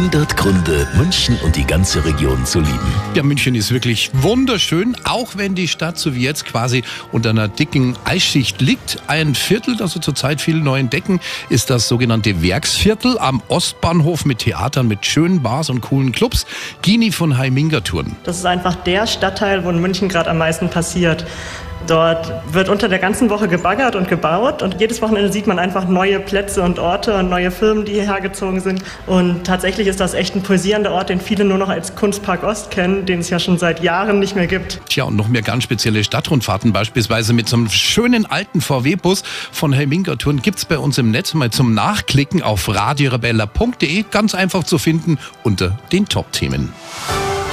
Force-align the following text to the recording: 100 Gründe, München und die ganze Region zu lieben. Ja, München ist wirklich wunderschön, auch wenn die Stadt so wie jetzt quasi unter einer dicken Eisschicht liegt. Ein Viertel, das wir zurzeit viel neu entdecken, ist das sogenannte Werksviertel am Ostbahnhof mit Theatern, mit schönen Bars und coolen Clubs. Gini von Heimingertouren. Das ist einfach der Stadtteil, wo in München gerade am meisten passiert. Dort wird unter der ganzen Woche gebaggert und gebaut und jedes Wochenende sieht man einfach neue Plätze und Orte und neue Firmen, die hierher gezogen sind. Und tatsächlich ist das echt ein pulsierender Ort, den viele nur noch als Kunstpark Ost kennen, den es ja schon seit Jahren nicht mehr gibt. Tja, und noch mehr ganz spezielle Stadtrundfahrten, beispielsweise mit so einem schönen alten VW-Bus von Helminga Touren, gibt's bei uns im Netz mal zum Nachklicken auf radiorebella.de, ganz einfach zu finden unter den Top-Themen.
100 0.00 0.34
Gründe, 0.34 0.88
München 0.96 1.38
und 1.44 1.56
die 1.56 1.66
ganze 1.66 2.02
Region 2.02 2.46
zu 2.46 2.60
lieben. 2.60 2.94
Ja, 3.12 3.22
München 3.22 3.54
ist 3.54 3.70
wirklich 3.70 4.10
wunderschön, 4.14 4.96
auch 5.04 5.36
wenn 5.36 5.54
die 5.54 5.68
Stadt 5.68 5.98
so 5.98 6.14
wie 6.14 6.22
jetzt 6.22 6.46
quasi 6.46 6.84
unter 7.12 7.28
einer 7.28 7.48
dicken 7.48 7.98
Eisschicht 8.04 8.62
liegt. 8.62 8.96
Ein 9.08 9.34
Viertel, 9.34 9.76
das 9.76 9.94
wir 9.94 10.00
zurzeit 10.00 10.40
viel 10.40 10.56
neu 10.56 10.78
entdecken, 10.78 11.20
ist 11.50 11.68
das 11.68 11.86
sogenannte 11.86 12.42
Werksviertel 12.42 13.18
am 13.18 13.42
Ostbahnhof 13.48 14.24
mit 14.24 14.38
Theatern, 14.38 14.88
mit 14.88 15.04
schönen 15.04 15.42
Bars 15.42 15.68
und 15.68 15.82
coolen 15.82 16.12
Clubs. 16.12 16.46
Gini 16.80 17.12
von 17.12 17.36
Heimingertouren. 17.36 18.16
Das 18.24 18.38
ist 18.38 18.46
einfach 18.46 18.76
der 18.76 19.06
Stadtteil, 19.06 19.64
wo 19.64 19.68
in 19.68 19.82
München 19.82 20.08
gerade 20.08 20.30
am 20.30 20.38
meisten 20.38 20.70
passiert. 20.70 21.26
Dort 21.86 22.32
wird 22.52 22.68
unter 22.68 22.88
der 22.88 22.98
ganzen 22.98 23.30
Woche 23.30 23.48
gebaggert 23.48 23.96
und 23.96 24.08
gebaut 24.08 24.62
und 24.62 24.80
jedes 24.80 25.02
Wochenende 25.02 25.32
sieht 25.32 25.46
man 25.46 25.58
einfach 25.58 25.88
neue 25.88 26.20
Plätze 26.20 26.62
und 26.62 26.78
Orte 26.78 27.16
und 27.16 27.28
neue 27.28 27.50
Firmen, 27.50 27.84
die 27.84 27.92
hierher 27.92 28.20
gezogen 28.20 28.60
sind. 28.60 28.82
Und 29.06 29.44
tatsächlich 29.44 29.86
ist 29.86 30.00
das 30.00 30.14
echt 30.14 30.36
ein 30.36 30.42
pulsierender 30.42 30.92
Ort, 30.92 31.08
den 31.08 31.20
viele 31.20 31.44
nur 31.44 31.58
noch 31.58 31.68
als 31.68 31.94
Kunstpark 31.96 32.44
Ost 32.44 32.70
kennen, 32.70 33.06
den 33.06 33.20
es 33.20 33.30
ja 33.30 33.38
schon 33.38 33.58
seit 33.58 33.82
Jahren 33.82 34.18
nicht 34.18 34.36
mehr 34.36 34.46
gibt. 34.46 34.80
Tja, 34.88 35.04
und 35.04 35.16
noch 35.16 35.28
mehr 35.28 35.42
ganz 35.42 35.64
spezielle 35.64 36.04
Stadtrundfahrten, 36.04 36.72
beispielsweise 36.72 37.32
mit 37.32 37.48
so 37.48 37.56
einem 37.56 37.68
schönen 37.68 38.26
alten 38.26 38.60
VW-Bus 38.60 39.22
von 39.52 39.72
Helminga 39.72 40.16
Touren, 40.16 40.42
gibt's 40.42 40.64
bei 40.64 40.78
uns 40.78 40.98
im 40.98 41.10
Netz 41.10 41.34
mal 41.34 41.50
zum 41.50 41.74
Nachklicken 41.74 42.42
auf 42.42 42.68
radiorebella.de, 42.68 44.04
ganz 44.10 44.34
einfach 44.34 44.64
zu 44.64 44.78
finden 44.78 45.18
unter 45.42 45.78
den 45.92 46.06
Top-Themen. 46.06 46.72